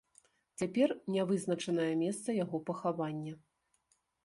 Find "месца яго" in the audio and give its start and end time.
2.03-2.57